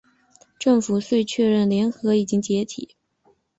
[0.57, 2.95] 政府遂确认联合已经解体。